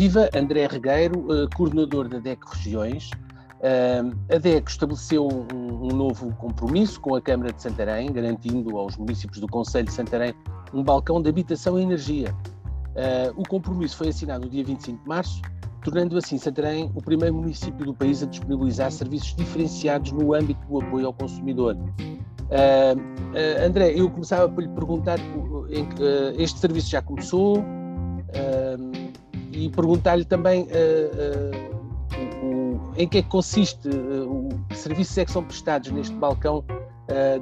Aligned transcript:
Viva 0.00 0.30
André 0.34 0.66
Regueiro, 0.66 1.26
coordenador 1.54 2.08
da 2.08 2.18
DEC 2.18 2.42
Regiões. 2.54 3.10
a 4.34 4.38
DEC 4.38 4.66
estabeleceu 4.66 5.28
um, 5.28 5.88
novo 5.88 6.34
compromisso 6.36 6.98
com 7.02 7.14
a 7.16 7.20
Câmara 7.20 7.52
de 7.52 7.60
Santarém, 7.60 8.10
garantindo 8.10 8.78
aos 8.78 8.96
municípios 8.96 9.40
do 9.40 9.46
Conselho 9.46 9.88
de 9.88 9.92
Santarém 9.92 10.32
um 10.72 10.82
balcão 10.82 11.20
de 11.20 11.28
habitação 11.28 11.78
e 11.78 11.82
energia. 11.82 12.34
o 13.36 13.46
compromisso 13.46 13.98
foi 13.98 14.08
assinado 14.08 14.46
no 14.46 14.50
dia 14.50 14.64
25 14.64 15.02
de 15.02 15.06
março 15.06 15.42
tornando 15.84 16.16
assim 16.16 16.38
Santarém 16.38 16.90
o 16.94 17.02
primeiro 17.02 17.34
município 17.34 17.84
do 17.84 17.92
país 17.92 18.22
a 18.22 18.26
disponibilizar 18.26 18.90
serviços 18.90 19.36
diferenciados 19.36 20.12
no 20.12 20.32
âmbito 20.32 20.66
do 20.66 20.80
apoio 20.80 21.08
ao 21.08 21.12
consumidor. 21.12 21.76
Uh, 21.76 23.66
André, 23.66 23.92
eu 23.94 24.08
começava 24.08 24.48
por 24.48 24.62
lhe 24.62 24.68
perguntar: 24.70 25.18
uh, 25.18 25.66
este 26.38 26.58
serviço 26.58 26.88
já 26.88 27.02
começou? 27.02 27.62
E 29.60 29.68
perguntar-lhe 29.68 30.24
também 30.24 30.66
em 32.96 33.08
que 33.08 33.18
é 33.18 33.22
que 33.22 33.28
consiste, 33.28 33.88
o, 33.88 34.48
que 34.68 34.76
serviços 34.76 35.16
é 35.18 35.24
que 35.24 35.30
são 35.30 35.44
prestados 35.44 35.90
neste 35.90 36.14
balcão 36.14 36.64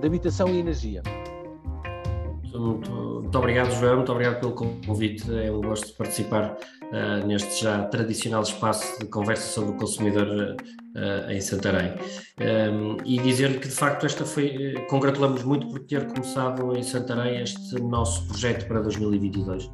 de 0.01 0.07
habitação 0.07 0.49
e 0.49 0.59
energia. 0.59 1.03
Muito, 2.59 2.91
muito, 2.91 3.39
obrigado, 3.39 3.71
João, 3.73 3.97
muito 3.97 4.11
obrigado 4.11 4.41
pelo 4.41 4.53
convite. 4.53 5.25
É 5.33 5.51
um 5.51 5.61
gosto 5.61 5.89
de 5.89 5.93
participar 5.93 6.57
uh, 6.83 7.27
neste 7.27 7.63
já 7.63 7.85
tradicional 7.85 8.43
espaço 8.43 8.99
de 8.99 9.07
conversa 9.07 9.47
sobre 9.53 9.71
o 9.71 9.75
consumidor 9.75 10.27
uh, 10.27 11.31
em 11.31 11.41
Santarém. 11.41 11.95
Um, 12.41 12.97
e 13.05 13.19
dizer-lhe 13.19 13.59
que, 13.59 13.69
de 13.69 13.75
facto, 13.75 14.07
esta 14.07 14.25
foi. 14.25 14.75
Congratulamos 14.89 15.43
muito 15.45 15.69
por 15.69 15.81
ter 15.81 16.07
começado 16.07 16.77
em 16.77 16.83
Santarém 16.83 17.41
este 17.43 17.81
nosso 17.81 18.27
projeto 18.27 18.67
para 18.67 18.81
2022 18.81 19.71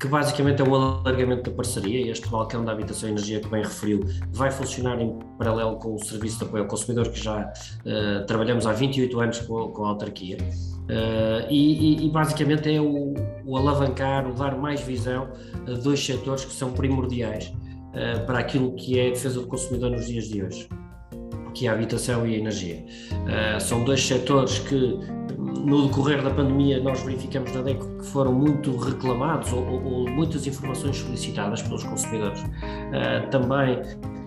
que 0.00 0.08
basicamente 0.08 0.62
é 0.62 0.64
um 0.64 0.74
alargamento 0.74 1.50
da 1.50 1.54
parceria. 1.54 2.10
Este 2.10 2.26
balcão 2.28 2.64
da 2.64 2.72
habitação 2.72 3.10
e 3.10 3.12
energia 3.12 3.38
que 3.38 3.48
bem 3.48 3.62
referiu 3.62 4.00
vai 4.32 4.50
funcionar 4.50 4.98
em 4.98 5.18
paralelo 5.36 5.76
com 5.76 5.94
o 5.94 5.98
serviço 5.98 6.38
de 6.38 6.44
apoio 6.46 6.62
ao 6.62 6.68
consumidor 6.68 7.10
que 7.10 7.22
já 7.22 7.42
uh, 7.42 8.26
trabalhamos 8.26 8.66
há 8.66 8.72
28 8.72 9.20
anos 9.20 9.40
com, 9.40 9.68
com 9.68 9.84
a 9.84 9.88
autarquia. 9.90 10.38
Uh, 10.40 11.46
e, 11.50 12.06
e, 12.06 12.10
basicamente 12.10 12.74
é 12.74 12.80
o, 12.80 13.14
o, 13.44 13.56
alavancar, 13.56 14.26
o 14.26 14.32
dar 14.32 14.56
mais 14.56 14.80
visão 14.80 15.28
a 15.68 15.72
dois 15.72 16.04
setores 16.04 16.46
que 16.46 16.52
são 16.52 16.72
primordiais 16.72 17.46
uh, 17.48 18.26
para 18.26 18.38
aquilo 18.38 18.74
que 18.74 18.98
é 18.98 19.08
a 19.08 19.10
defesa 19.10 19.38
do 19.38 19.46
consumidor 19.46 19.90
nos 19.90 20.06
dias 20.06 20.24
de 20.24 20.42
hoje, 20.42 20.68
que 21.54 21.66
é 21.66 21.70
a 21.70 21.74
habitação 21.74 22.26
e 22.26 22.34
a 22.34 22.38
energia. 22.38 22.84
São 23.60 23.84
dois 23.84 24.04
setores 24.04 24.60
que 24.60 24.98
no 25.60 25.86
decorrer 25.86 26.22
da 26.22 26.30
pandemia 26.30 26.80
nós 26.82 27.02
verificamos 27.02 27.52
na 27.54 27.62
DECO 27.62 27.86
que 27.98 28.06
foram 28.06 28.32
muito 28.32 28.76
reclamados 28.76 29.52
ou, 29.52 29.64
ou, 29.84 30.10
muitas 30.10 30.46
informações 30.46 30.96
solicitadas 30.96 31.62
pelos 31.62 31.82
consumidores. 31.84 32.44
também 33.30 33.78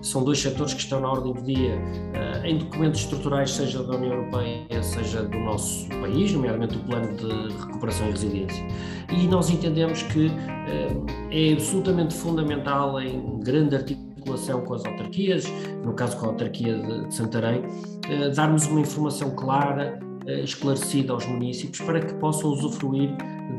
são 0.04 0.22
dois 0.24 0.40
setores 0.40 0.74
que 0.74 0.82
estão 0.82 1.00
na 1.00 1.10
ordem 1.10 1.34
do 1.34 1.42
dia 1.42 1.76
uh, 1.76 2.46
em 2.46 2.58
documentos 2.58 3.00
estruturais, 3.00 3.52
seja 3.52 3.82
da 3.84 3.96
União 3.96 4.14
Europeia, 4.14 4.84
seja 4.84 5.24
do 5.24 5.40
nosso 5.40 5.88
país, 6.02 6.34
nomeadamente 6.34 6.76
o 6.76 6.80
Plano 6.82 7.16
de 7.16 7.54
Recuperação 7.58 8.08
e 8.10 8.12
Resiliência. 8.12 8.68
E 9.10 9.28
nós 9.28 9.50
entendemos 9.50 10.04
que 10.04 10.28
uh, 10.28 11.06
é 11.32 11.54
absolutamente 11.54 12.14
fundamental, 12.14 13.00
em 13.00 13.40
grande 13.40 13.76
articulação 13.78 14.62
com 14.62 14.74
as 14.74 14.86
autarquias, 14.86 15.46
no 15.84 15.94
caso 15.94 16.18
com 16.18 16.26
a 16.26 16.30
autarquia 16.30 16.78
de, 16.78 17.08
de 17.08 17.16
Santarém, 17.16 17.62
uh, 17.62 18.36
darmos 18.36 18.68
uma 18.68 18.82
informação 18.82 19.32
clara, 19.32 20.00
esclarecida 20.44 21.14
aos 21.14 21.26
municípios 21.26 21.82
para 21.86 22.00
que 22.00 22.14
possam 22.16 22.52
usufruir 22.52 23.16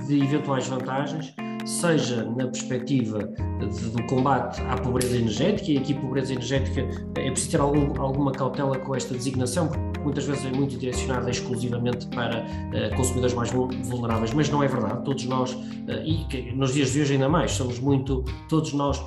de 0.06 0.22
eventuais 0.22 0.66
vantagens 0.66 1.34
seja 1.64 2.24
na 2.24 2.46
perspectiva 2.46 3.18
de, 3.58 3.90
do 3.90 4.02
combate 4.04 4.60
à 4.62 4.76
pobreza 4.76 5.16
energética, 5.16 5.70
e 5.70 5.78
aqui 5.78 5.94
pobreza 5.94 6.32
energética 6.32 6.82
é 7.16 7.30
preciso 7.30 7.50
ter 7.52 7.60
algum, 7.60 8.00
alguma 8.00 8.32
cautela 8.32 8.78
com 8.78 8.94
esta 8.94 9.14
designação, 9.14 9.68
porque 9.68 10.00
muitas 10.00 10.26
vezes 10.26 10.44
é 10.44 10.50
muito 10.50 10.76
direcionada 10.76 11.30
exclusivamente 11.30 12.06
para 12.08 12.40
uh, 12.42 12.96
consumidores 12.96 13.34
mais 13.34 13.50
vulneráveis, 13.50 14.32
mas 14.34 14.48
não 14.50 14.62
é 14.62 14.68
verdade, 14.68 15.04
todos 15.04 15.24
nós, 15.24 15.52
uh, 15.52 15.60
e 16.04 16.24
que, 16.24 16.52
nos 16.52 16.74
dias 16.74 16.92
de 16.92 17.00
hoje 17.00 17.14
ainda 17.14 17.28
mais, 17.28 17.52
somos 17.52 17.78
muito, 17.78 18.22
todos 18.48 18.72
nós 18.72 19.02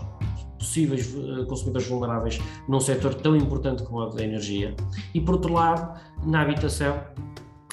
possíveis 0.57 1.15
consumidores 1.47 1.87
vulneráveis 1.87 2.41
num 2.67 2.79
setor 2.79 3.13
tão 3.13 3.35
importante 3.35 3.83
como 3.83 4.01
a 4.01 4.09
da 4.09 4.23
energia. 4.23 4.75
E 5.13 5.21
por 5.21 5.35
outro 5.35 5.53
lado, 5.53 5.99
na 6.25 6.41
habitação, 6.41 6.99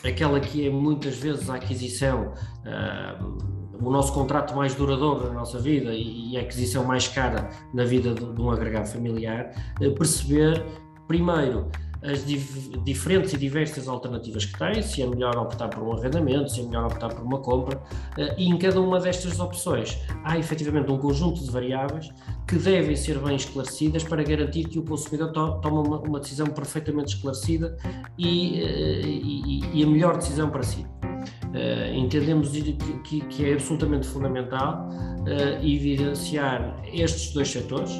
aquela 0.04 0.40
que 0.40 0.66
é 0.66 0.70
muitas 0.70 1.16
vezes 1.16 1.48
a 1.48 1.54
aquisição 1.54 2.32
uh, 2.64 3.54
o 3.80 3.90
nosso 3.90 4.12
contrato 4.12 4.54
mais 4.54 4.74
duradouro 4.74 5.28
na 5.28 5.34
nossa 5.34 5.58
vida 5.58 5.90
e 5.92 6.36
a 6.36 6.40
aquisição 6.40 6.84
mais 6.84 7.08
cara 7.08 7.48
na 7.72 7.84
vida 7.84 8.14
de, 8.14 8.24
de 8.24 8.40
um 8.40 8.50
agregado 8.50 8.86
familiar, 8.86 9.50
eh, 9.80 9.90
perceber, 9.90 10.64
primeiro, 11.06 11.70
as 12.04 12.24
dif 12.24 12.70
diferentes 12.84 13.32
e 13.32 13.38
diversas 13.38 13.88
alternativas 13.88 14.44
que 14.44 14.58
tem, 14.58 14.82
se 14.82 15.02
é 15.02 15.06
melhor 15.06 15.36
optar 15.36 15.68
por 15.68 15.82
um 15.82 15.92
arrendamento, 15.92 16.50
se 16.50 16.60
é 16.60 16.64
melhor 16.64 16.86
optar 16.86 17.08
por 17.08 17.24
uma 17.24 17.38
compra, 17.38 17.78
uh, 17.78 18.34
e 18.36 18.48
em 18.48 18.58
cada 18.58 18.80
uma 18.80 19.00
destas 19.00 19.40
opções 19.40 19.98
há 20.22 20.38
efetivamente 20.38 20.90
um 20.90 20.98
conjunto 20.98 21.42
de 21.42 21.50
variáveis 21.50 22.10
que 22.46 22.56
devem 22.56 22.94
ser 22.94 23.18
bem 23.18 23.36
esclarecidas 23.36 24.04
para 24.04 24.22
garantir 24.22 24.64
que 24.64 24.78
o 24.78 24.82
consumidor 24.82 25.32
to 25.32 25.68
uma, 25.68 25.98
uma, 26.00 26.20
decisão 26.20 26.46
perfeitamente 26.46 27.16
esclarecida 27.16 27.76
e, 28.18 28.62
uh, 28.62 29.06
e, 29.06 29.80
e 29.80 29.82
a 29.82 29.86
melhor 29.86 30.16
decisão 30.16 30.50
para 30.50 30.62
si. 30.62 30.86
Uh, 31.54 31.94
entendemos 31.94 32.50
que, 32.50 33.20
que, 33.20 33.44
é 33.48 33.54
absolutamente 33.54 34.06
fundamental 34.06 34.88
uh, 34.90 35.66
evidenciar 35.66 36.76
estes 36.92 37.32
dois 37.32 37.48
setores 37.48 37.92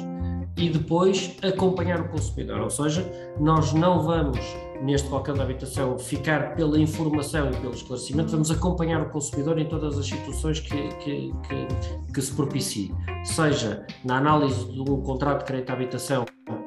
e 0.57 0.69
depois 0.69 1.35
acompanhar 1.41 1.99
o 2.01 2.09
consumidor, 2.09 2.61
ou 2.61 2.69
seja, 2.69 3.05
nós 3.39 3.73
não 3.73 4.01
vamos 4.01 4.39
neste 4.81 5.09
balcão 5.09 5.35
da 5.35 5.43
habitação 5.43 5.97
ficar 5.97 6.55
pela 6.55 6.79
informação 6.79 7.49
e 7.49 7.55
pelo 7.57 7.73
esclarecimento, 7.73 8.31
vamos 8.31 8.51
acompanhar 8.51 9.01
o 9.01 9.09
consumidor 9.09 9.57
em 9.57 9.67
todas 9.67 9.97
as 9.97 10.05
situações 10.05 10.59
que, 10.59 10.89
que, 10.97 11.33
que, 11.47 12.11
que 12.13 12.21
se 12.21 12.33
propicie, 12.33 12.93
seja 13.23 13.85
na 14.03 14.17
análise 14.17 14.65
um 14.79 15.01
contrato 15.01 15.39
de 15.39 15.45
crédito 15.45 15.69
à 15.69 15.73
habitação 15.73 16.25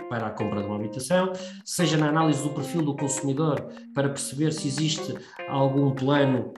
para 0.08 0.28
a 0.28 0.30
compra 0.30 0.62
de 0.62 0.66
uma 0.66 0.76
habitação, 0.76 1.32
seja 1.64 1.96
na 1.96 2.08
análise 2.08 2.42
do 2.42 2.50
perfil 2.50 2.82
do 2.82 2.96
consumidor 2.96 3.68
para 3.94 4.08
perceber 4.08 4.52
se 4.52 4.68
existe 4.68 5.14
algum 5.48 5.90
plano 5.90 6.52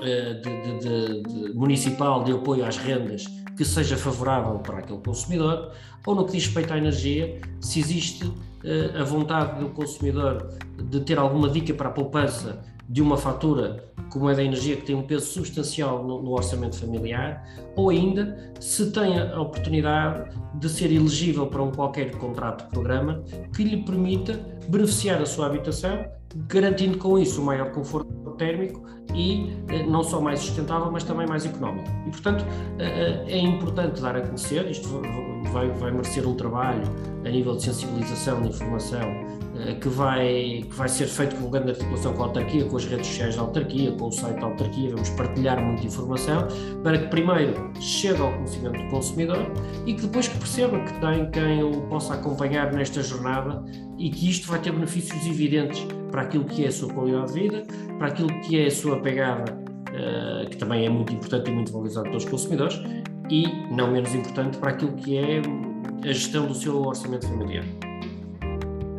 de, 0.00 0.78
de, 0.78 1.22
de, 1.22 1.54
municipal 1.54 2.24
de 2.24 2.32
apoio 2.32 2.64
às 2.64 2.76
rendas 2.76 3.24
que 3.56 3.64
seja 3.64 3.96
favorável 3.96 4.58
para 4.60 4.78
aquele 4.78 5.00
consumidor, 5.00 5.72
ou 6.06 6.14
no 6.14 6.24
que 6.24 6.32
diz 6.32 6.46
respeito 6.46 6.72
à 6.72 6.78
energia, 6.78 7.40
se 7.60 7.78
existe 7.78 8.24
uh, 8.24 8.98
a 8.98 9.04
vontade 9.04 9.60
do 9.60 9.68
consumidor 9.70 10.54
de 10.82 11.00
ter 11.00 11.18
alguma 11.18 11.48
dica 11.48 11.74
para 11.74 11.88
a 11.88 11.92
poupança 11.92 12.64
de 12.88 13.02
uma 13.02 13.16
fatura 13.16 13.84
como 14.10 14.28
é 14.28 14.34
da 14.34 14.42
energia 14.42 14.76
que 14.76 14.82
tem 14.82 14.96
um 14.96 15.02
peso 15.02 15.26
substancial 15.26 16.02
no, 16.02 16.20
no, 16.22 16.32
orçamento 16.32 16.76
familiar, 16.76 17.46
ou 17.76 17.90
ainda 17.90 18.52
se 18.58 18.90
tem 18.90 19.18
a 19.18 19.40
oportunidade 19.40 20.30
de 20.54 20.68
ser 20.68 20.90
elegível 20.90 21.46
para 21.46 21.62
um 21.62 21.70
qualquer 21.70 22.10
contrato 22.16 22.64
de 22.64 22.70
programa 22.70 23.22
que 23.54 23.62
lhe 23.62 23.84
permita 23.84 24.40
beneficiar 24.68 25.22
a 25.22 25.26
sua 25.26 25.46
habitação, 25.46 26.04
garantindo 26.48 26.98
com 26.98 27.18
isso 27.18 27.40
o 27.40 27.44
maior 27.44 27.70
conforto 27.70 28.12
térmico 28.40 28.82
e 29.14 29.52
eh, 29.68 29.82
não 29.82 30.02
só 30.02 30.18
mais 30.20 30.40
sustentável, 30.40 30.90
mas 30.90 31.04
também 31.04 31.26
mais 31.26 31.44
económico. 31.44 31.88
E, 32.06 32.10
portanto, 32.10 32.44
eh, 32.78 33.24
eh, 33.28 33.32
é 33.32 33.38
importante 33.38 34.00
dar 34.00 34.16
a 34.16 34.22
conhecer, 34.22 34.68
isto 34.70 34.88
vai, 35.50 35.68
vai 35.70 35.90
merecer 35.90 36.26
um 36.26 36.34
trabalho 36.34 36.82
a 37.24 37.28
nível 37.28 37.56
de 37.56 37.64
sensibilização, 37.64 38.40
de 38.42 38.48
informação, 38.48 39.30
que 39.80 39.88
vai, 39.88 40.64
que 40.68 40.74
vai 40.74 40.88
ser 40.88 41.06
feito 41.06 41.36
com 41.36 41.50
grande 41.50 41.70
articulação 41.70 42.12
com 42.14 42.22
a 42.22 42.26
autarquia, 42.26 42.64
com 42.64 42.76
as 42.76 42.84
redes 42.84 43.06
sociais 43.06 43.36
da 43.36 43.42
autarquia, 43.42 43.92
com 43.92 44.08
o 44.08 44.12
site 44.12 44.38
da 44.38 44.46
autarquia, 44.46 44.90
vamos 44.90 45.10
partilhar 45.10 45.62
muita 45.62 45.86
informação 45.86 46.48
para 46.82 46.98
que 46.98 47.08
primeiro 47.08 47.70
chegue 47.80 48.20
ao 48.20 48.32
conhecimento 48.32 48.82
do 48.82 48.88
consumidor 48.88 49.52
e 49.86 49.94
que 49.94 50.02
depois 50.02 50.28
que 50.28 50.38
perceba 50.38 50.80
que 50.80 51.00
tem 51.00 51.30
quem 51.30 51.62
o 51.62 51.82
possa 51.82 52.14
acompanhar 52.14 52.72
nesta 52.72 53.02
jornada 53.02 53.62
e 53.98 54.10
que 54.10 54.30
isto 54.30 54.48
vai 54.48 54.60
ter 54.60 54.72
benefícios 54.72 55.26
evidentes 55.26 55.86
para 56.10 56.22
aquilo 56.22 56.44
que 56.44 56.64
é 56.64 56.68
a 56.68 56.72
sua 56.72 56.92
qualidade 56.92 57.32
de 57.32 57.40
vida, 57.40 57.62
para 57.98 58.08
aquilo 58.08 58.28
que 58.40 58.58
é 58.58 58.66
a 58.66 58.70
sua 58.70 58.98
pegada, 59.00 59.52
uh, 59.52 60.48
que 60.48 60.56
também 60.56 60.86
é 60.86 60.88
muito 60.88 61.12
importante 61.12 61.50
e 61.50 61.54
muito 61.54 61.70
valorizado 61.70 62.08
pelos 62.08 62.24
consumidores, 62.24 62.80
e, 63.30 63.46
não 63.70 63.92
menos 63.92 64.14
importante, 64.14 64.58
para 64.58 64.70
aquilo 64.70 64.92
que 64.94 65.16
é 65.16 65.40
a 66.02 66.12
gestão 66.12 66.46
do 66.46 66.54
seu 66.54 66.82
orçamento 66.82 67.26
familiar. 67.28 67.64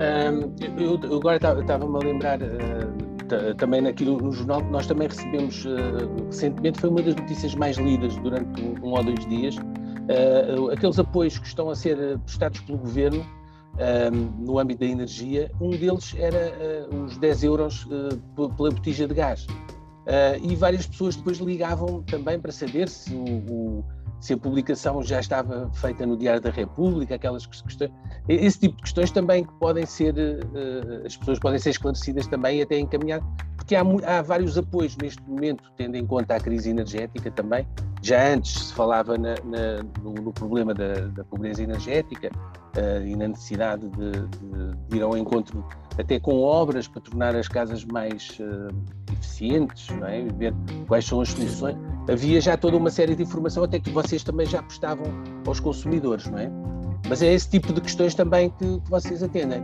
Um, 0.01 0.55
eu, 0.81 0.99
eu, 1.03 1.17
agora 1.17 1.35
estava-me 1.35 1.95
a 1.95 1.99
lembrar 1.99 2.39
uh, 2.41 3.55
também 3.57 3.81
naquilo 3.81 4.17
no 4.17 4.31
jornal 4.31 4.63
que 4.63 4.71
nós 4.71 4.87
também 4.87 5.07
recebemos 5.07 5.63
uh, 5.65 6.25
recentemente, 6.25 6.79
foi 6.79 6.89
uma 6.89 7.01
das 7.03 7.15
notícias 7.15 7.53
mais 7.53 7.77
lidas 7.77 8.15
durante 8.17 8.61
um, 8.63 8.75
um 8.83 8.91
ou 8.93 9.03
dois 9.03 9.25
dias. 9.27 9.55
Uh, 9.57 10.71
aqueles 10.71 10.97
apoios 10.97 11.37
que 11.37 11.45
estão 11.45 11.69
a 11.69 11.75
ser 11.75 12.17
prestados 12.19 12.59
pelo 12.61 12.79
governo 12.79 13.25
no 14.37 14.59
âmbito 14.59 14.81
da 14.81 14.85
energia, 14.85 15.49
um 15.59 15.69
deles 15.69 16.13
era 16.19 16.53
os 16.93 17.17
10 17.17 17.43
euros 17.45 17.87
pela 18.35 18.69
botija 18.69 19.07
de 19.07 19.13
gás. 19.13 19.47
E 20.43 20.55
várias 20.57 20.85
pessoas 20.85 21.15
depois 21.15 21.37
ligavam 21.37 22.03
também 22.03 22.37
para 22.37 22.51
saber 22.51 22.89
se 22.89 23.15
o, 23.15 23.23
o, 23.23 23.85
se 24.21 24.33
a 24.33 24.37
publicação 24.37 25.01
já 25.01 25.19
estava 25.19 25.69
feita 25.73 26.05
no 26.05 26.15
Diário 26.15 26.39
da 26.39 26.51
República, 26.51 27.15
aquelas 27.15 27.45
questões, 27.47 27.91
esse 28.29 28.59
tipo 28.59 28.75
de 28.77 28.83
questões 28.83 29.11
também 29.11 29.43
que 29.43 29.53
podem 29.55 29.85
ser, 29.85 30.13
uh, 30.13 31.05
as 31.05 31.17
pessoas 31.17 31.39
podem 31.39 31.59
ser 31.59 31.71
esclarecidas 31.71 32.27
também 32.27 32.59
e 32.59 32.61
até 32.61 32.79
encaminhar, 32.79 33.19
porque 33.71 33.75
há, 33.75 34.17
há, 34.17 34.21
vários 34.21 34.57
apoios 34.57 34.97
neste 34.97 35.21
momento, 35.23 35.71
tendo 35.77 35.95
em 35.95 36.05
conta 36.05 36.35
a 36.35 36.39
crise 36.39 36.69
energética 36.69 37.31
também. 37.31 37.65
Já 38.01 38.33
antes 38.33 38.67
se 38.67 38.73
falava 38.73 39.17
na, 39.17 39.35
na, 39.45 39.83
no, 40.03 40.13
no, 40.13 40.33
problema 40.33 40.73
da, 40.73 40.93
da 41.07 41.23
pobreza 41.23 41.63
energética 41.63 42.29
uh, 42.75 43.05
e 43.05 43.15
na 43.15 43.29
necessidade 43.29 43.87
de, 43.89 44.11
de, 44.11 44.75
de, 44.89 44.97
ir 44.97 45.01
ao 45.01 45.15
encontro 45.15 45.65
até 45.97 46.19
com 46.19 46.41
obras 46.41 46.87
para 46.87 47.01
tornar 47.01 47.35
as 47.35 47.47
casas 47.47 47.85
mais 47.85 48.37
uh, 48.39 48.75
eficientes, 49.13 49.87
não 49.89 50.07
é? 50.07 50.21
ver 50.37 50.53
quais 50.87 51.05
são 51.05 51.21
as 51.21 51.29
soluções. 51.29 51.77
Havia 52.09 52.41
já 52.41 52.57
toda 52.57 52.75
uma 52.75 52.89
série 52.89 53.15
de 53.15 53.23
informação, 53.23 53.63
até 53.63 53.79
que 53.79 53.91
vocês 53.91 54.23
também 54.23 54.47
já 54.47 54.61
prestavam 54.61 55.05
aos 55.47 55.59
consumidores, 55.61 56.25
não 56.25 56.39
é? 56.39 56.51
Mas 57.07 57.21
é 57.21 57.33
esse 57.33 57.49
tipo 57.49 57.71
de 57.71 57.79
questões 57.79 58.15
também 58.15 58.49
que, 58.49 58.79
que 58.81 58.89
vocês 58.89 59.23
atendem. 59.23 59.61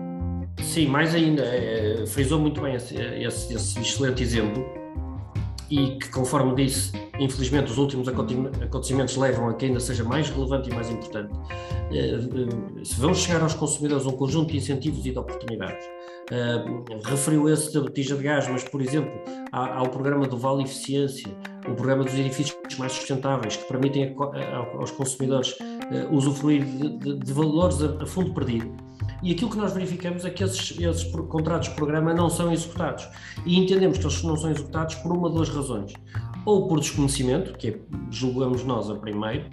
Sim, 0.64 0.88
mais 0.88 1.14
ainda, 1.14 1.44
é, 1.44 2.06
frisou 2.08 2.40
muito 2.40 2.62
bem 2.62 2.76
esse, 2.76 2.96
esse, 2.96 3.54
esse, 3.54 3.80
excelente 3.80 4.22
exemplo 4.24 4.66
e 5.70 5.98
que, 5.98 6.10
conforme 6.10 6.56
disse, 6.56 6.92
infelizmente 7.20 7.72
os 7.72 7.78
últimos 7.78 8.08
acontecimentos 8.08 9.16
levam 9.18 9.50
a 9.50 9.54
que 9.54 9.66
ainda 9.66 9.80
seja 9.80 10.04
mais 10.04 10.30
relevante 10.30 10.70
e 10.70 10.74
mais 10.74 10.90
importante. 10.90 11.34
É, 11.92 12.84
se 12.84 13.00
vamos 13.00 13.20
chegar 13.20 13.42
aos 13.42 13.54
consumidores 13.54 14.06
um 14.06 14.12
conjunto 14.12 14.52
de 14.52 14.58
incentivos 14.58 15.06
e 15.06 15.12
de 15.12 15.20
oportunidades, 15.20 15.86
é, 16.32 17.10
referiu 17.10 17.50
esse 17.50 17.74
da 17.74 17.82
botija 17.82 18.16
de 18.16 18.24
gás, 18.24 18.48
mas, 18.48 18.64
por 18.64 18.82
exemplo, 18.82 19.12
há, 19.52 19.78
há 19.78 19.84
o 19.84 19.90
programa 19.90 20.28
do 20.28 20.38
Vale 20.38 20.64
Eficiência, 20.64 21.28
o 21.68 21.74
programa 21.76 22.04
dos 22.04 22.14
edifícios 22.14 22.58
mais 22.78 22.94
sustentáveis, 22.94 23.58
que 23.58 23.68
permitem 23.68 24.16
aos 24.78 24.92
consumidores 24.92 25.58
usufruir 26.12 26.64
de, 26.64 26.98
de, 26.98 27.20
de 27.20 27.34
valores 27.34 27.82
a 27.82 28.06
fundo 28.06 28.34
perdido 28.34 28.87
e 29.22 29.32
aquilo 29.32 29.50
que 29.50 29.58
nós 29.58 29.74
verificamos 29.74 30.26
é 30.26 30.30
que 30.30 30.44
esses, 30.44 30.80
esses 30.80 31.04
contratos 31.28 31.70
de 31.70 31.76
programa 31.76 32.14
não 32.14 32.30
são 32.30 32.52
executados. 32.52 33.08
E 33.46 33.58
entendemos 33.58 33.98
que 33.98 34.06
eles 34.06 34.24
não 34.24 34.38
são 34.38 34.52
executados 34.52 34.96
por 34.96 35.12
uma 35.12 35.28
ou 35.28 35.34
duas 35.34 35.50
razões. 35.50 35.94
Ou 36.46 36.68
por 36.68 36.80
desconhecimento, 36.80 37.58
que 37.58 37.70
é, 37.70 37.80
julgamos 38.10 38.64
nós 38.64 38.90
a 38.90 38.96
primeiro, 38.96 39.50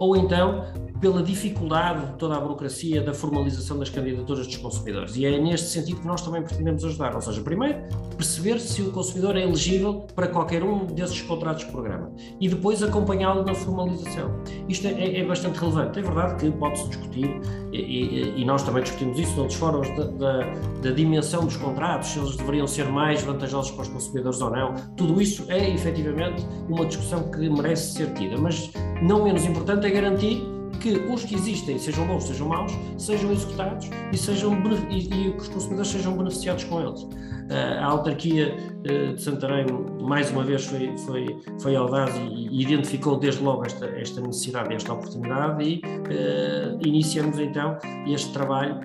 ou 0.00 0.16
então 0.16 0.64
pela 1.00 1.22
dificuldade 1.22 2.06
de 2.06 2.12
toda 2.18 2.36
a 2.36 2.40
burocracia 2.40 3.02
da 3.02 3.14
formalização 3.14 3.78
das 3.78 3.88
candidaturas 3.88 4.46
dos 4.46 4.56
consumidores. 4.56 5.16
E 5.16 5.24
é 5.24 5.40
neste 5.40 5.68
sentido 5.68 6.00
que 6.00 6.06
nós 6.06 6.20
também 6.20 6.42
pretendemos 6.42 6.84
ajudar. 6.84 7.14
Ou 7.14 7.22
seja, 7.22 7.40
primeiro, 7.40 7.78
perceber 8.16 8.60
se 8.60 8.82
o 8.82 8.92
consumidor 8.92 9.36
é 9.36 9.42
elegível 9.42 10.06
para 10.14 10.28
qualquer 10.28 10.62
um 10.62 10.84
desses 10.84 11.22
contratos 11.22 11.64
de 11.64 11.72
programa 11.72 12.12
e 12.38 12.48
depois 12.48 12.82
acompanhá-lo 12.82 13.44
na 13.44 13.54
formalização. 13.54 14.30
Isto 14.68 14.88
é, 14.88 14.90
é, 14.90 15.20
é, 15.20 15.24
bastante 15.24 15.58
relevante. 15.58 15.98
É 15.98 16.02
verdade 16.02 16.36
que 16.36 16.50
pode-se 16.50 16.86
discutir, 16.88 17.40
e, 17.72 17.78
e, 17.78 18.40
e, 18.40 18.44
nós 18.44 18.62
também 18.62 18.82
discutimos 18.82 19.18
isso 19.18 19.36
noutros 19.36 19.58
fóruns, 19.58 19.88
da, 19.96 20.04
da, 20.04 20.52
da, 20.82 20.90
dimensão 20.90 21.44
dos 21.44 21.56
contratos, 21.56 22.08
se 22.08 22.18
eles 22.18 22.36
deveriam 22.36 22.66
ser 22.66 22.88
mais 22.88 23.22
vantajosos 23.22 23.70
para 23.70 23.82
os 23.82 23.88
consumidores 23.88 24.40
ou 24.40 24.50
não. 24.50 24.74
Tudo 24.96 25.22
isso 25.22 25.44
é 25.48 25.70
efetivamente 25.70 26.44
uma 26.68 26.84
discussão 26.84 27.30
que 27.30 27.48
merece 27.48 27.94
ser 27.94 28.12
tida, 28.14 28.36
mas 28.36 28.72
não 29.02 29.24
menos 29.24 29.44
importante 29.44 29.86
é 29.86 29.89
garantir 29.90 30.42
que 30.80 30.92
os 30.92 31.24
que 31.24 31.34
existem, 31.34 31.78
sejam 31.78 32.06
bons, 32.06 32.24
sejam 32.24 32.48
maus, 32.48 32.72
sejam 32.96 33.30
executados 33.30 33.88
e, 34.12 34.16
sejam, 34.16 34.56
e, 34.88 34.98
e 34.98 35.32
que 35.32 35.38
os 35.38 35.48
consumidores 35.48 35.90
sejam 35.90 36.16
beneficiados 36.16 36.64
com 36.64 36.80
eles. 36.80 37.02
Uh, 37.02 37.80
a 37.80 37.84
autarquia 37.84 38.56
uh, 38.56 39.14
de 39.14 39.22
Santarém, 39.22 39.66
mais 40.00 40.30
uma 40.30 40.42
vez, 40.42 40.64
foi, 40.64 40.96
foi, 40.98 41.26
foi 41.60 41.76
audaz 41.76 42.16
e, 42.16 42.48
e 42.48 42.62
identificou 42.62 43.18
desde 43.18 43.42
logo 43.42 43.64
esta, 43.66 43.86
esta 43.86 44.20
necessidade, 44.20 44.72
esta 44.72 44.92
oportunidade 44.92 45.62
e 45.62 45.82
uh, 45.84 46.86
iniciamos 46.86 47.38
então 47.38 47.76
este 48.06 48.32
trabalho 48.32 48.80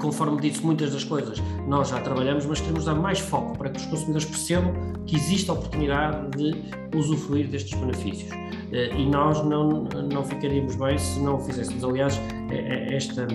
conforme 0.00 0.40
disse, 0.40 0.64
muitas 0.64 0.92
das 0.92 1.04
coisas 1.04 1.42
nós 1.66 1.88
já 1.88 2.00
trabalhamos, 2.00 2.46
mas 2.46 2.60
queremos 2.60 2.84
dar 2.84 2.94
mais 2.94 3.18
foco 3.18 3.56
para 3.56 3.70
que 3.70 3.78
os 3.78 3.86
consumidores 3.86 4.26
percebam 4.26 4.72
que 5.06 5.16
existe 5.16 5.50
a 5.50 5.54
oportunidade 5.54 6.30
de 6.36 6.96
usufruir 6.96 7.48
destes 7.48 7.78
benefícios. 7.78 8.30
Eh, 8.72 8.96
e 8.96 9.06
nós 9.06 9.44
não, 9.44 9.84
não 9.84 10.24
ficaríamos 10.24 10.76
bem 10.76 10.98
se 10.98 11.20
não 11.20 11.36
o 11.36 11.40
fizéssemos. 11.40 11.84
Aliás, 11.84 12.20
é, 12.50 12.56
é, 12.56 12.96
esta 12.96 13.26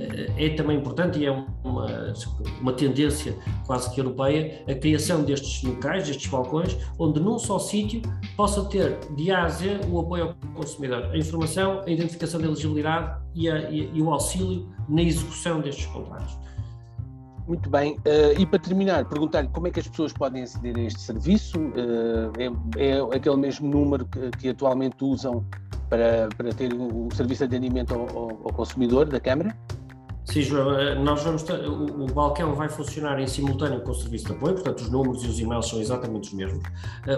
eh, 0.00 0.46
é 0.46 0.48
também 0.50 0.78
importante 0.78 1.18
e 1.18 1.26
é 1.26 1.32
uma, 1.64 2.14
uma 2.60 2.72
tendência 2.72 3.34
quase 3.66 3.92
que 3.92 4.00
europeia 4.00 4.62
a 4.68 4.74
criação 4.74 5.24
destes 5.24 5.62
locais, 5.62 6.06
destes 6.06 6.26
balcões, 6.28 6.76
onde 6.98 7.20
num 7.20 7.38
só 7.38 7.58
sítio 7.58 8.02
possa 8.36 8.64
ter 8.66 8.98
de 9.16 9.30
A 9.30 9.44
a 9.44 9.48
Z 9.48 9.80
o 9.90 10.00
apoio 10.00 10.24
ao 10.24 10.34
consumidor, 10.54 11.10
a 11.12 11.16
informação, 11.16 11.82
a 11.86 11.90
identificação 11.90 12.40
da 12.40 12.46
elegibilidade 12.46 13.25
e, 13.36 13.50
a, 13.50 13.70
e, 13.70 13.90
e 13.92 14.02
o 14.02 14.10
auxílio 14.10 14.66
na 14.88 15.02
execução 15.02 15.60
destes 15.60 15.86
contratos. 15.86 16.36
Muito 17.46 17.70
bem. 17.70 17.92
Uh, 17.98 18.40
e 18.40 18.44
para 18.44 18.58
terminar, 18.58 19.04
perguntar-lhe 19.04 19.48
como 19.48 19.68
é 19.68 19.70
que 19.70 19.78
as 19.78 19.86
pessoas 19.86 20.12
podem 20.12 20.42
aceder 20.42 20.76
a 20.76 20.80
este 20.80 21.00
serviço? 21.00 21.58
Uh, 21.58 22.32
é, 22.76 22.88
é, 22.88 23.16
aquele 23.16 23.36
mesmo 23.36 23.68
número 23.68 24.04
que, 24.06 24.30
que, 24.32 24.48
atualmente 24.48 24.96
usam 25.04 25.46
para, 25.88 26.28
para 26.36 26.52
ter 26.52 26.72
o, 26.72 27.08
serviço 27.14 27.46
de 27.46 27.56
atendimento 27.56 27.94
ao, 27.94 28.30
ao, 28.30 28.52
consumidor 28.52 29.06
da 29.06 29.20
Câmara? 29.20 29.56
Sim, 30.26 30.42
João, 30.42 30.78
eh, 30.78 30.94
nós 30.96 31.22
vamos 31.22 31.44
o, 31.44 32.02
o, 32.02 32.06
balcão 32.12 32.52
vai 32.54 32.68
funcionar 32.68 33.18
em 33.20 33.26
simultâneo 33.28 33.80
com 33.80 33.92
o 33.92 33.94
serviço 33.94 34.26
de 34.26 34.32
apoio, 34.32 34.54
portanto 34.54 34.80
os 34.80 34.90
números 34.90 35.22
e 35.24 35.28
os 35.28 35.38
e-mails 35.38 35.68
são 35.68 35.80
exatamente 35.80 36.28
os 36.28 36.34
mesmos. 36.34 36.62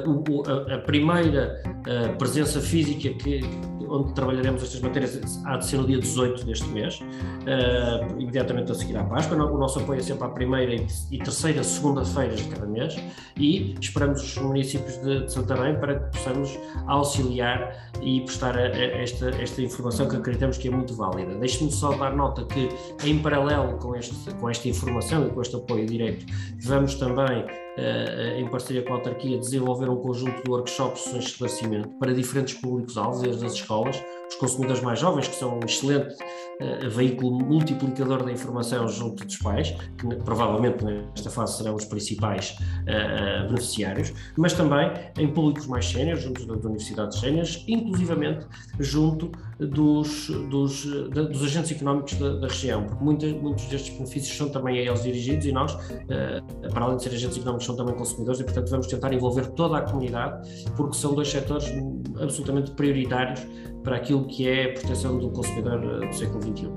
O, 0.07 0.43
a, 0.47 0.75
a, 0.75 0.79
primeira 0.79 1.63
a 1.87 2.13
presença 2.17 2.61
física 2.61 3.09
que, 3.19 3.41
onde 3.89 4.13
trabalharemos 4.13 4.63
estas 4.63 4.81
matérias 4.81 5.41
há 5.45 5.57
de 5.57 5.67
ser 5.67 5.79
no 5.79 5.87
dia 5.87 5.99
18 5.99 6.45
deste 6.45 6.69
mês, 6.69 7.01
uh, 7.01 8.21
imediatamente 8.21 8.73
a 8.73 8.75
seguir 8.75 8.97
à 8.97 9.05
Páscoa. 9.05 9.37
O 9.37 9.59
nosso 9.59 9.79
apoio 9.79 9.99
é 9.99 10.03
sempre 10.03 10.25
à 10.25 10.29
primeira 10.29 10.75
e 11.11 11.19
terceira 11.19 11.63
segunda-feiras 11.63 12.41
de 12.41 12.49
cada 12.49 12.67
mês 12.67 12.97
e 13.37 13.75
esperamos 13.81 14.23
os 14.23 14.37
municípios 14.43 14.97
de, 14.99 15.25
de 15.25 15.33
Santarém 15.33 15.79
para 15.79 15.99
que 15.99 16.17
possamos 16.17 16.59
auxiliar 16.87 17.91
e 18.03 18.21
prestar 18.21 18.57
a, 18.57 18.63
a 18.63 19.03
esta, 19.03 19.31
esta 19.41 19.63
informação 19.63 20.09
que 20.09 20.17
acreditamos 20.17 20.59
que 20.59 20.69
é 20.69 20.71
muito 20.71 20.95
válida. 20.95 21.35
Deixe-me 21.35 21.71
só 21.71 21.93
dar 21.97 22.15
nota 22.15 22.45
que, 22.45 22.69
em 23.05 23.19
paralelo 23.19 23.79
com, 23.79 23.95
este, 23.95 24.35
com 24.35 24.51
esta 24.51 24.69
informação 24.69 25.27
e 25.27 25.31
com 25.31 25.41
este 25.41 25.57
apoio 25.57 25.87
direto, 25.87 26.27
vamos 26.63 26.95
também 26.97 27.45
eh, 27.77 28.41
em 28.41 28.49
parceria 28.49 28.83
com 28.83 28.93
a 28.93 28.97
autarquia, 28.97 29.39
desenvolver 29.39 29.89
um 29.89 29.97
conjunto 29.97 30.43
de 30.43 30.51
workshops, 30.51 31.13
de 31.13 31.19
esclarecimento 31.19 31.89
para 32.01 32.13
diferentes 32.13 32.55
públicos-alvos, 32.55 33.23
desde 33.23 33.47
as 33.47 33.53
escolas, 33.53 34.03
os 34.29 34.35
consumidores 34.37 34.83
mais 34.83 34.99
jovens, 34.99 35.29
que 35.29 35.35
são 35.35 35.59
um 35.59 35.61
excelente 35.65 36.15
uh, 36.15 36.91
veículo 36.91 37.39
multiplicador 37.39 38.25
da 38.25 38.31
informação 38.31 38.89
junto 38.89 39.25
dos 39.25 39.37
pais, 39.39 39.75
que 39.97 40.07
provavelmente 40.25 40.85
nesta 40.85 41.31
fase 41.31 41.57
serão 41.57 41.75
os 41.75 41.85
principais 41.85 42.57
uh, 42.83 43.47
beneficiários, 43.49 44.13
mas 44.37 44.53
também 44.53 44.93
em 45.19 45.29
públicos 45.33 45.67
mais 45.67 45.87
séniores, 45.87 46.23
junto 46.23 46.47
das 46.47 46.65
universidades 46.65 47.19
séniores, 47.19 47.65
inclusivamente 47.67 48.47
junto 48.79 49.31
dos, 49.59 50.29
dos, 50.51 50.87
da, 51.11 51.23
dos 51.23 51.43
agentes 51.43 51.73
económicos 51.73 52.15
da, 52.15 52.37
da 52.37 52.47
região, 52.47 52.85
porque 52.85 53.05
muitos, 53.05 53.33
muitos 53.33 53.65
destes 53.67 53.93
benefícios 53.95 54.37
são 54.37 54.49
também 54.49 54.79
a 54.79 54.83
eles 54.83 55.03
dirigidos 55.03 55.47
e 55.47 55.53
nós, 55.53 55.75
uh, 55.75 56.71
para 56.73 56.85
além 56.85 56.97
de 56.97 57.03
ser 57.03 57.11
agentes 57.11 57.37
económicos, 57.37 57.67
são 57.67 57.77
também 57.77 57.95
consumidores 57.95 58.41
e, 58.41 58.45
portanto, 58.45 58.71
vamos 58.71 58.87
tentar 58.87 59.13
envolver 59.13 59.47
toda 59.53 59.79
a 59.79 59.83
comunidade, 59.83 60.49
porque 60.77 60.97
são 60.97 61.15
dois 61.15 61.29
setores 61.29 61.67
absolutamente 62.21 62.71
prioritários 62.73 63.41
para 63.89 63.97
aquilo 63.97 64.27
que 64.27 64.47
é 64.47 64.67
a 64.67 64.73
proteção 64.75 65.17
do 65.17 65.31
consumidor 65.31 65.83
eh, 65.83 66.07
do 66.07 66.15
século 66.15 66.43
XXI. 66.43 66.71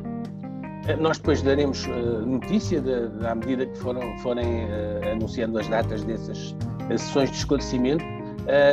Eh, 0.87 0.95
nós 0.95 1.17
depois 1.17 1.41
daremos 1.41 1.85
uh, 1.85 2.25
notícia 2.25 2.79
de, 2.79 3.09
de, 3.09 3.27
à 3.27 3.35
medida 3.35 3.65
que 3.65 3.77
foram, 3.79 4.17
forem 4.19 4.65
anunciando 5.11 5.59
as 5.59 5.67
datas 5.67 6.05
dessas 6.05 6.55
sessões 6.89 7.29
de 7.29 7.37
esclarecimento. 7.37 8.03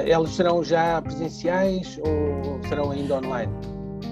Elas 0.07 0.31
serão 0.31 0.65
já 0.65 1.03
presenciais 1.03 2.01
ou 2.03 2.61
serão 2.69 2.91
ainda 2.91 3.17
online? 3.17 3.53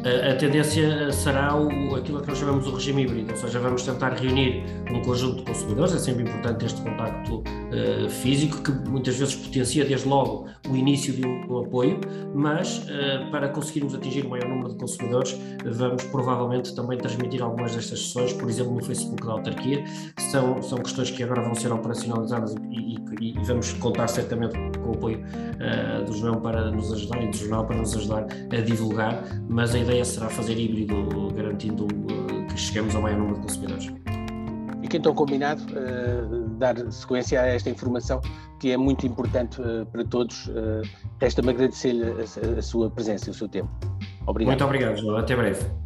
A, 0.07 0.35
tendência 0.37 1.11
será 1.11 1.57
o, 1.57 1.95
aquilo 1.97 2.21
que 2.21 2.29
nós 2.29 2.39
chamamos 2.39 2.67
o 2.67 2.75
regime 2.75 3.03
híbrido, 3.03 3.33
ou 3.33 3.37
seja, 3.37 3.59
vamos 3.59 3.83
tentar 3.83 4.11
reunir 4.11 4.63
um 4.91 5.03
conjunto 5.03 5.39
de 5.39 5.43
consumidores, 5.45 5.95
é 5.95 5.99
sempre 5.99 6.23
importante 6.23 6.65
este 6.65 6.81
contacto 6.81 7.39
uh, 7.39 8.09
físico, 8.09 8.63
que 8.63 8.71
muitas 8.89 9.17
vezes 9.17 9.35
potencia 9.35 9.85
desde 9.85 10.09
logo 10.09 10.47
o 10.69 10.77
início 10.77 11.13
de 11.13 11.27
um, 11.27 11.59
apoio, 11.59 12.01
mas 12.35 12.79
uh, 12.79 13.31
para 13.31 13.49
conseguirmos 13.49 13.95
atingir 13.95 14.25
o 14.25 14.31
maior 14.31 14.49
número 14.49 14.71
de 14.71 14.77
consumidores, 14.77 15.37
vamos 15.65 16.05
provavelmente 16.05 16.75
também 16.75 16.99
transmitir 16.99 17.43
algumas 17.43 17.75
destas 17.75 18.01
sessões, 18.01 18.33
por 18.33 18.49
exemplo, 18.49 18.75
no 18.75 18.85
Facebook 18.85 19.27
da 19.27 19.33
autarquia, 19.33 19.85
são, 20.31 20.63
são 20.63 20.79
questões 20.79 21.11
que 21.11 21.23
agora 21.23 21.43
vão 21.43 21.55
ser 21.55 21.73
operacionalizadas 21.73 22.55
e, 22.71 22.97
e, 23.21 23.31
e 23.41 23.45
vamos 23.45 23.73
contar 23.75 24.07
certamente 24.09 24.57
com 24.87 24.93
o 24.93 24.95
apoio 24.95 25.19
uh, 25.21 26.05
do 26.05 26.13
João 26.17 26.41
para 26.41 26.71
nos 26.71 26.93
ajudar 26.93 27.23
e 27.23 27.29
do 27.29 27.37
jornal 27.37 27.67
para 27.67 27.77
nos 27.77 27.97
ajudar 27.97 28.27
a 28.53 28.61
divulgar, 28.61 29.23
mas 29.49 29.75
a 29.75 29.79
ideia 29.79 30.05
será 30.05 30.29
fazer 30.29 30.59
híbrido, 30.59 31.33
garantindo 31.35 31.85
uh, 31.85 32.47
que 32.49 32.59
chegamos 32.59 32.95
ao 32.95 33.03
maior 33.03 33.19
número 33.19 33.37
de 33.37 33.43
consumidores. 33.43 33.93
Fica 34.83 34.97
então 34.99 35.15
combinado 35.15 35.63
uh, 35.63 36.49
dar 36.59 36.77
sequência 36.93 37.41
a 37.41 37.47
esta 37.47 37.69
informação 37.69 38.21
que 38.61 38.71
é 38.71 38.77
muito 38.77 39.07
importante 39.07 39.61
para 39.93 40.05
todos. 40.05 40.51
Resta-me 41.21 41.51
agradecer-lhe 41.51 42.05
a, 42.05 42.59
a, 42.59 42.63
sua 42.63 42.91
presença 42.91 43.29
e 43.29 43.31
o 43.31 43.35
seu 43.35 43.49
tempo. 43.49 43.69
Obrigado. 44.27 44.53
Muito 44.53 44.65
obrigado, 44.65 44.97
João. 44.97 45.19
Até 45.19 45.37
breve. 45.37 45.86